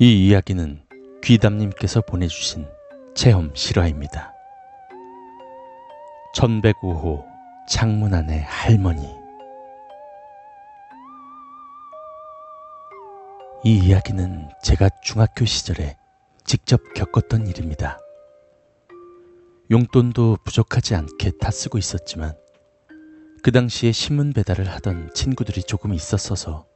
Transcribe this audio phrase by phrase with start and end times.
[0.00, 0.80] 이 이야기는
[1.24, 2.68] 귀담님께서 보내주신
[3.16, 4.32] 체험 실화입니다.
[6.36, 7.24] 1105호
[7.68, 9.12] 창문 안의 할머니
[13.64, 15.96] 이 이야기는 제가 중학교 시절에
[16.44, 17.98] 직접 겪었던 일입니다.
[19.68, 22.36] 용돈도 부족하지 않게 다 쓰고 있었지만
[23.42, 26.67] 그 당시에 신문 배달을 하던 친구들이 조금 있었어서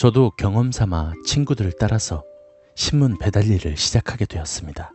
[0.00, 2.24] 저도 경험 삼아 친구들을 따라서
[2.74, 4.92] 신문 배달 일을 시작하게 되었습니다.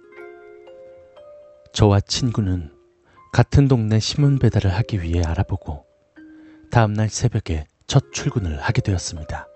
[1.74, 2.74] 저와 친구는
[3.32, 5.86] 같은 동네 신문 배달을 하기 위해 알아보고
[6.72, 9.48] 다음날 새벽에 첫 출근을 하게 되었습니다.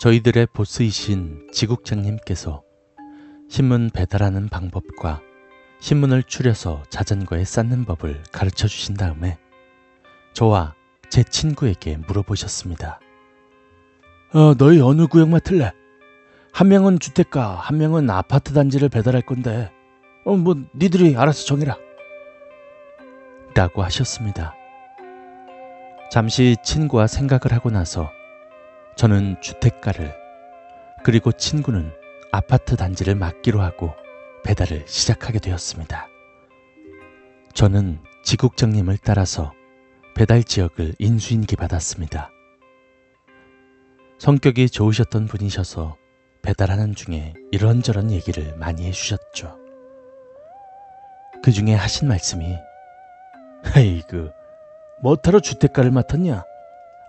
[0.00, 2.64] 저희들의 보스이신 지국장님께서
[3.48, 5.22] 신문 배달하는 방법과
[5.78, 9.38] 신문을 추려서 자전거에 쌓는 법을 가르쳐 주신 다음에
[10.32, 10.74] 저와
[11.08, 12.98] 제 친구에게 물어보셨습니다.
[14.36, 15.72] 어, 너희 어느 구역 맡을래?
[16.52, 19.72] 한 명은 주택가, 한 명은 아파트 단지를 배달할 건데,
[20.26, 21.78] 어, 뭐, 니들이 알아서 정해라.
[23.54, 24.54] 라고 하셨습니다.
[26.10, 28.10] 잠시 친구와 생각을 하고 나서
[28.94, 30.14] 저는 주택가를,
[31.02, 31.90] 그리고 친구는
[32.30, 33.94] 아파트 단지를 맡기로 하고
[34.44, 36.08] 배달을 시작하게 되었습니다.
[37.54, 39.54] 저는 지국장님을 따라서
[40.14, 42.35] 배달 지역을 인수인계 받았습니다.
[44.18, 45.96] 성격이 좋으셨던 분이셔서
[46.42, 49.58] 배달하는 중에 이런저런 얘기를 많이 해주셨죠.
[51.42, 52.56] 그 중에 하신 말씀이
[53.76, 54.30] 에이그
[55.02, 56.44] 뭐하러 주택가를 맡았냐?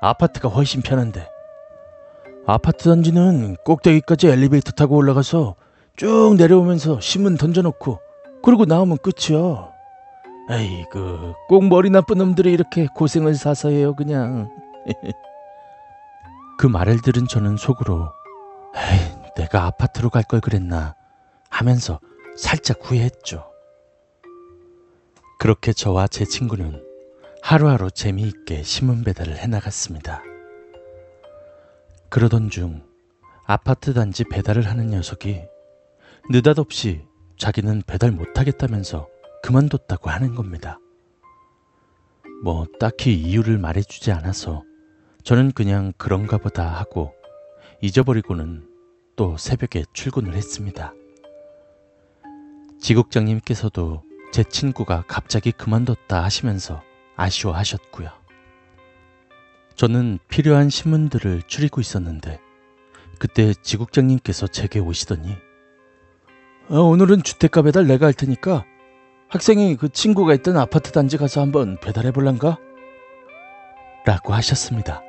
[0.02, 1.28] 아파트가 훨씬 편한데.
[2.46, 5.56] 아파트 단지는 꼭대기까지 엘리베이터 타고 올라가서
[5.96, 8.00] 쭉 내려오면서 신문 던져놓고
[8.44, 9.72] 그러고 나오면 끝이야.
[10.50, 14.50] 에이그 꼭 머리 나쁜 놈들이 이렇게 고생을 사서 해요 그냥.
[16.58, 18.12] 그 말을 들은 저는 속으로
[18.76, 20.96] 에이 내가 아파트로 갈 걸 그랬나
[21.50, 22.00] 하면서
[22.36, 23.46] 살짝 후회했죠.
[25.40, 26.84] 그렇게 저와 제 친구는
[27.44, 30.24] 하루하루 재미있게 신문 배달을 해나갔습니다.
[32.10, 32.84] 그러던 중
[33.46, 35.44] 아파트 단지 배달을 하는 녀석이
[36.30, 37.06] 느닷없이
[37.38, 39.08] 자기는 배달 못하겠다면서
[39.44, 40.80] 그만뒀다고 하는 겁니다.
[42.44, 44.64] 뭐 딱히 이유를 말해주지 않아서
[45.28, 47.14] 저는 그냥 그런가 보다 하고
[47.82, 48.66] 잊어버리고는
[49.18, 50.94] 또 새벽에 출근을 했습니다.
[52.80, 56.82] 지국장님께서도 제 친구가 갑자기 그만뒀다 하시면서
[57.18, 58.10] 아쉬워하셨고요.
[59.76, 62.40] 저는 필요한 신문들을 추리고 있었는데
[63.20, 65.36] 그때 지국장님께서 제게 오시더니
[66.70, 68.64] 어, 오늘은 주택가 배달 내가 할 테니까
[69.28, 72.60] 학생이 그 친구가 있던 아파트 단지 가서 한번 배달해 볼란가?
[74.06, 75.04] 라고 하셨습니다.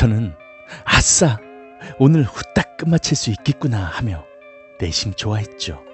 [0.00, 0.34] 저는
[0.86, 1.38] 아싸!
[1.98, 4.24] 오늘 후딱 끝마칠 수 있겠구나 하며
[4.80, 5.84] 내심 좋아했죠.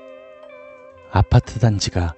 [1.10, 2.14] 아파트 단지가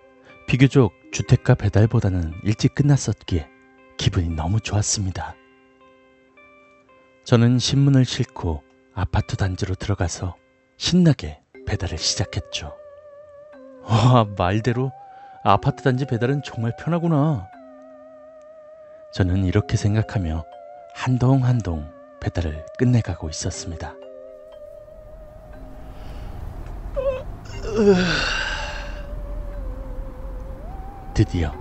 [0.47, 3.49] 비교적 주택가 배달보다는 일찍 끝났었기에
[3.97, 5.35] 기분이 너무 좋았습니다.
[7.25, 8.63] 저는 신문을 싣고
[8.93, 10.37] 아파트 단지로 들어가서
[10.77, 12.77] 신나게 배달을 시작했죠.
[13.85, 14.93] 와, 말대로
[15.43, 17.49] 아파트 단지 배달은 정말 편하구나.
[19.15, 20.45] 저는 이렇게 생각하며
[21.01, 21.89] 한동 한동
[22.19, 23.95] 배달을 끝내가고 있었습니다.
[31.15, 31.53] 드디어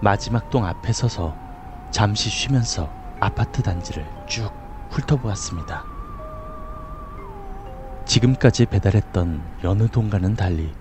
[0.00, 1.36] 마지막 동 앞에 서서
[1.90, 4.48] 잠시 쉬면서 아파트 단지를 쭉
[4.90, 5.84] 훑어보았습니다.
[8.06, 10.72] 지금까지 배달했던 여느 동과는 달리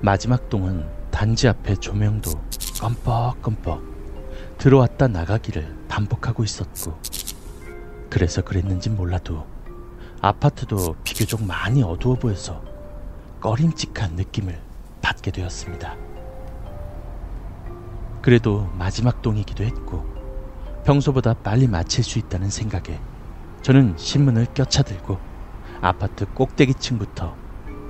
[0.00, 2.30] 마지막 동은 단지 앞에 조명도
[2.80, 3.91] 껌뻑껌뻑
[4.62, 6.96] 들어왔다 나가기를 반복하고 있었고
[8.08, 9.44] 그래서 그랬는지 몰라도
[10.20, 12.62] 아파트도 비교적 많이 어두워 보여서
[13.40, 14.60] 꺼림칙한 느낌을
[15.00, 15.96] 받게 되었습니다.
[18.22, 20.06] 그래도 마지막 동이기도 했고
[20.84, 23.00] 평소보다 빨리 마칠 수 있다는 생각에
[23.62, 25.18] 저는 신문을 껴차들고
[25.80, 27.34] 아파트 꼭대기층부터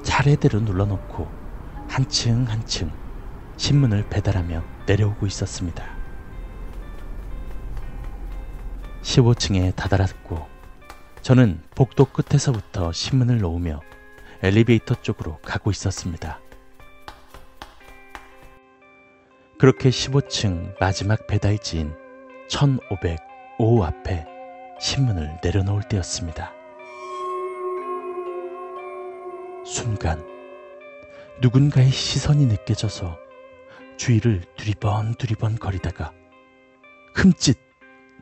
[0.04, 1.28] 차례대로 눌러놓고
[1.86, 2.90] 한층 한층
[3.58, 6.01] 신문을 배달하며 내려오고 있었습니다.
[9.12, 10.46] 15층에 다다랐고
[11.20, 13.80] 저는 복도 끝에서부터 신문을 놓으며
[14.42, 16.40] 엘리베이터 쪽으로 가고 있었습니다.
[19.58, 21.94] 그렇게 15층 마지막 배달지인
[22.48, 24.26] 1505 앞에
[24.80, 26.52] 신문을 내려놓을 때였습니다.
[29.64, 30.24] 순간
[31.40, 33.18] 누군가의 시선이 느껴져서
[33.96, 36.12] 주위를 두리번 두리번 거리다가
[37.14, 37.71] 흠칫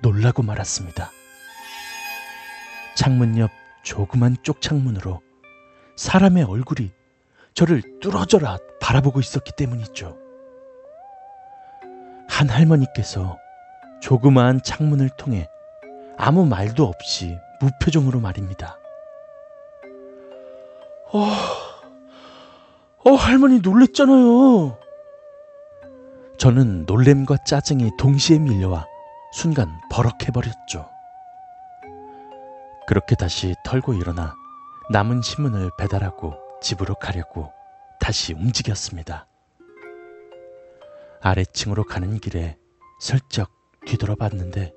[0.02, 1.10] 놀라고 말았습니다.
[2.94, 3.50] 창문 옆
[3.82, 5.20] 조그만 쪽창문으로
[5.96, 6.90] 사람의 얼굴이
[7.54, 10.16] 저를 뚫어져라 바라보고 있었기 때문이죠.
[12.28, 13.38] 한 할머니께서
[14.00, 15.48] 조그마한 창문을 통해
[16.16, 18.78] 아무 말도 없이 무표정으로 말입니다.
[21.12, 21.26] 어,
[23.04, 24.78] 어, 할머니 놀랬잖아요.
[26.38, 28.86] 저는 놀램과 짜증이 동시에 밀려와
[29.32, 30.88] 순간 버럭해버렸죠.
[32.86, 34.34] 그렇게 다시 털고 일어나
[34.90, 37.52] 남은 신문을 배달하고 집으로 가려고
[38.00, 39.28] 다시 움직였습니다.
[41.20, 42.58] 아래층으로 가는 길에
[42.98, 43.50] 슬쩍
[43.86, 44.72] 뒤돌아봤는데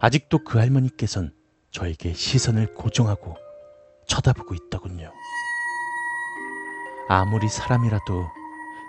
[0.00, 1.34] 아직도 그 할머니께선
[1.70, 3.36] 저에게 시선을 고정하고
[4.06, 5.12] 쳐다보고 있더군요.
[7.08, 8.24] 아무리 사람이라도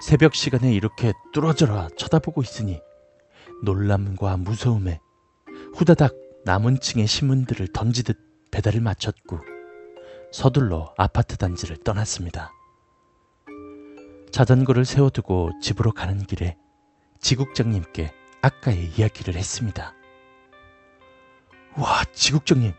[0.02, 2.80] 새벽 시간에 이렇게 뚫어져라 쳐다보고 있으니
[3.64, 5.00] 놀람과 무서움에
[5.76, 6.14] 후다닥
[6.46, 8.18] 남은 층의 신문들을 던지듯
[8.52, 9.40] 배달을 마쳤고
[10.32, 12.52] 서둘러 아파트 단지를 떠났습니다.
[14.32, 16.58] 자전거를 세워두고 집으로 가는 길에
[17.20, 19.94] 지국장님께 아까의 이야기를 했습니다.
[21.78, 22.74] 와, 지국장님.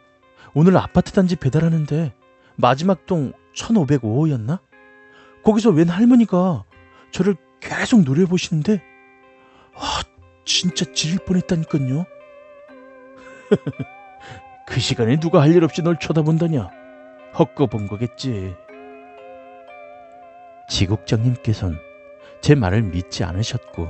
[0.55, 2.14] 오늘 아파트 단지 배달하는데
[2.56, 4.61] 마지막 동 1505호였나?
[5.44, 6.64] 거기서 웬 할머니가
[7.11, 8.95] 저를 계속 노려보시는데 아,
[10.58, 12.06] 진짜 지릴 뻔했다니까요.
[14.66, 16.70] 그 시간에 누가 할 일 없이 널 쳐다본다냐?
[17.38, 18.54] 헛거본 거겠지.
[20.70, 21.78] 지국장님께선
[22.40, 23.88] 제 말을 믿지 않으셨고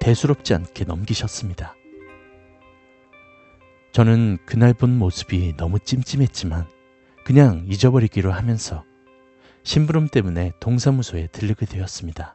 [0.00, 1.76] 대수롭지 않게 넘기셨습니다.
[3.92, 6.66] 저는 그날 본 모습이 너무 찜찜했지만
[7.24, 8.82] 그냥 잊어버리기로 하면서
[9.62, 12.34] 심부름 때문에 동사무소에 들르게 되었습니다.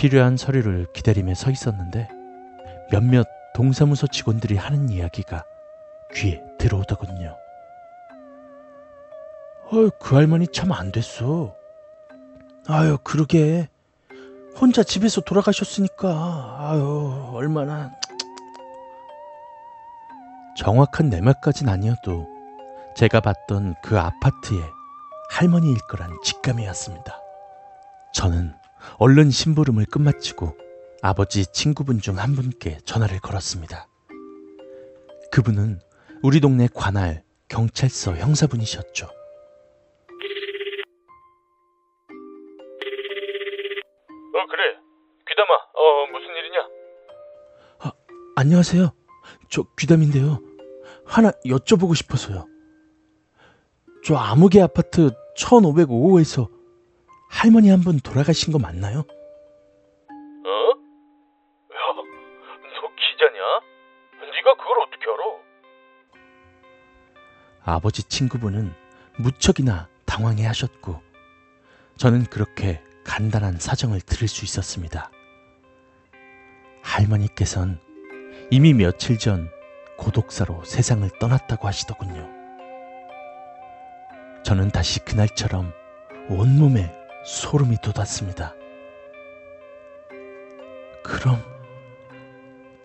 [0.00, 2.08] 필요한 서류를 기다리며 서 있었는데
[2.90, 5.44] 몇몇 동사무소 직원들이 하는 이야기가
[6.14, 7.36] 귀에 들어오더군요.
[9.66, 11.54] 어, 그 할머니 참 안 됐어.
[12.66, 13.68] 아유, 그러게.
[14.58, 17.92] 혼자 집에서 돌아가셨으니까, 아유, 얼마나.
[20.56, 22.26] 정확한 내 말까진 아니어도
[22.96, 24.62] 제가 봤던 그 아파트의
[25.28, 27.20] 할머니일 거란 직감이 왔습니다.
[28.14, 28.54] 저는
[28.98, 30.56] 얼른 심부름을 끝마치고
[31.02, 33.86] 아버지 친구분 중 한 분께 전화를 걸었습니다.
[35.32, 35.80] 그분은
[36.22, 39.06] 우리 동네 관할 경찰서 형사분이셨죠.
[44.32, 44.76] 어 그래
[45.28, 46.58] 귀담아 어 무슨 일이냐
[47.80, 47.92] 아,
[48.36, 48.92] 안녕하세요.
[49.48, 50.40] 저 귀담인데요.
[51.04, 52.46] 하나 여쭤보고 싶어서요.
[54.04, 56.48] 저 아무개 아파트 1505호에서
[57.30, 58.98] 할머니 한 분 돌아가신 거 맞나요?
[59.00, 59.04] 어?
[61.72, 63.40] 야 너 기자냐?
[64.32, 65.22] 네가 그걸 어떻게 알아?
[67.76, 68.72] 아버지 친구분은
[69.18, 71.00] 무척이나 당황해 하셨고,
[71.96, 75.10] 저는 그렇게 간단한 사정을 들을 수 있었습니다.
[76.82, 77.80] 할머니께선
[78.50, 79.50] 이미 며칠 전
[79.98, 82.28] 고독사로 세상을 떠났다고 하시더군요.
[84.42, 85.72] 저는 다시 그날처럼
[86.28, 86.90] 온몸에
[87.24, 88.54] 소름이 돋았습니다.
[91.02, 91.42] 그럼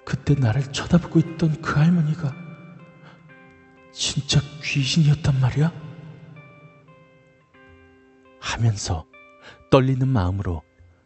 [0.04, 2.34] 그때 나를 쳐다보고 있던 그 할머니가
[3.92, 5.72] 진짜 귀신이었단 말이야?
[8.40, 9.06] 하면서
[9.72, 10.62] 떨리는 마음으로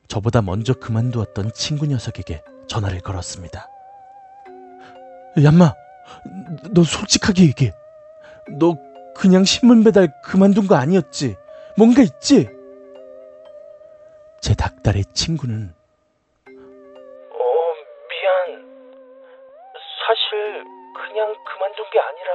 [0.07, 3.67] 저보다 먼저 그만두었던 친구 녀석에게 전화를 걸었습니다.
[5.43, 5.73] 얌마,
[6.71, 7.71] 너 솔직하게 얘기해.
[8.59, 8.75] 너
[9.15, 11.35] 그냥 신문 배달 그만둔 거 아니었지?
[11.77, 12.58] 뭔가 있지?
[14.41, 15.73] 제 닭달의 친구는?
[16.47, 17.43] 어
[18.09, 18.61] 미안.
[20.05, 20.63] 사실
[20.95, 22.31] 그냥 그만둔 게 아니라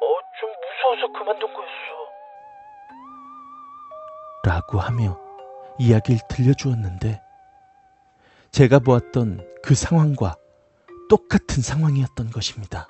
[0.00, 1.72] 어 좀 무서워서 그만둔 거였어.
[4.44, 5.20] 라고 하며
[5.78, 7.20] 이야기를 들려주었는데
[8.50, 10.34] 제가 보았던 그 상황과
[11.08, 12.88] 똑같은 상황이었던 것입니다.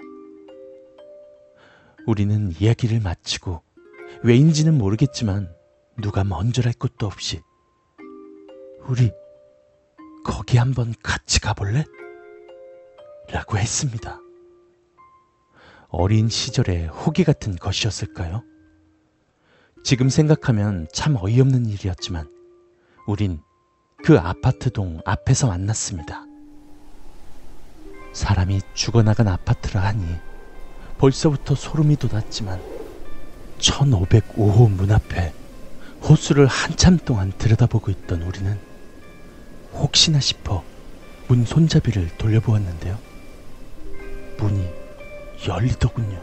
[2.07, 3.63] 우리는 이야기를 마치고
[4.25, 5.55] 왜인지는 모르겠지만
[6.01, 7.43] 누가 먼저랄 것도 없이
[8.89, 9.13] 우리
[10.25, 11.85] 거기 한번 같이 가볼래?
[13.31, 14.19] 라고 했습니다.
[15.89, 18.43] 어린 시절의 호기 같은 것이었을까요?
[19.85, 22.31] 지금 생각하면 참 어이없는 일이었지만
[23.07, 23.41] 우린
[24.05, 26.25] 그 아파트 동 앞에서 만났습니다.
[28.13, 30.05] 사람이 죽어나간 아파트라 하니
[30.99, 32.61] 벌써부터 소름이 돋았지만
[33.59, 35.33] 1505호 문 앞에
[36.03, 38.72] 호수를 한참 동안 들여다보고 있던 우리는
[39.73, 40.63] 혹시나 싶어
[41.29, 42.99] 문 손잡이를 돌려보았는데요.
[44.39, 44.69] 문이
[45.47, 46.21] 열리더군요.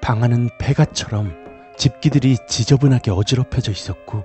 [0.00, 1.34] 방 안은 폐가처럼
[1.76, 4.24] 집기들이 지저분하게 어지럽혀져 있었고,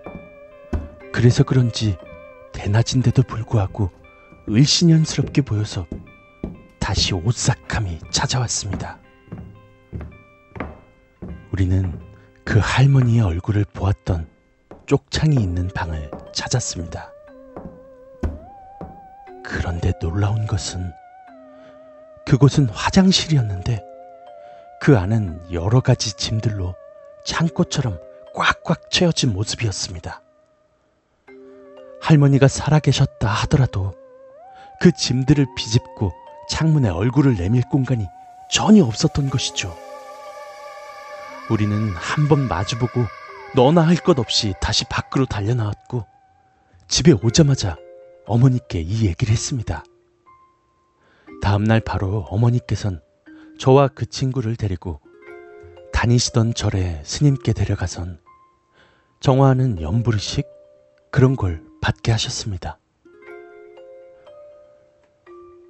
[1.12, 1.98] 그래서 그런지
[2.54, 3.92] 대낮인데도 불구하고
[4.50, 5.86] 을신연스럽게 보여서
[6.80, 9.00] 다시 오싹함이 찾아왔습니다.
[11.52, 12.00] 우리는
[12.44, 14.33] 그 할머니의 얼굴을 보았던
[14.86, 17.12] 쪽창이 있는 방을 찾았습니다.
[19.44, 20.92] 그런데 놀라운 것은
[22.26, 23.84] 그곳은 화장실이었는데
[24.82, 26.76] 그 안은 여러 가지 짐들로
[27.26, 28.00] 창고처럼
[28.34, 30.22] 꽉꽉 채워진 모습이었습니다.
[32.02, 33.94] 할머니가 살아계셨다 하더라도
[34.82, 36.12] 그 짐들을 비집고
[36.50, 38.06] 창문에 얼굴을 내밀 공간이
[38.52, 39.74] 전혀 없었던 것이죠.
[41.50, 43.06] 우리는 한 번 마주보고
[43.56, 46.06] 너나 할 것 없이 다시 밖으로 달려나왔고
[46.88, 47.78] 집에 오자마자
[48.26, 49.84] 어머니께 이 얘기를 했습니다.
[51.42, 53.02] 다음날 바로 어머니께선
[53.60, 55.02] 저와 그 친구를 데리고
[55.92, 58.20] 다니시던 절에 스님께 데려가선
[59.20, 60.46] 정화하는 연부르식
[61.12, 62.80] 그런 걸 받게 하셨습니다.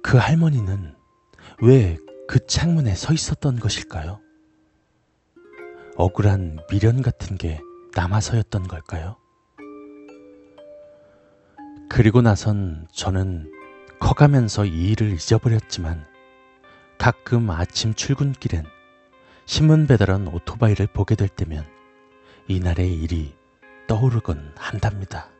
[0.02, 0.94] 그 할머니는
[1.60, 4.20] 왜 그 창문에 서 있었던 것일까요?
[5.96, 7.60] 억울한 미련 같은 게
[7.94, 9.16] 남아서였던 걸까요?
[11.88, 13.50] 그리고 나선 저는
[14.00, 16.04] 커가면서 이 일을 잊어버렸지만
[16.98, 18.64] 가끔 아침 출근길엔
[19.46, 21.64] 신문 배달원 오토바이를 보게 될 때면
[22.48, 23.36] 이날의 일이
[23.86, 25.33] 떠오르곤 한답니다.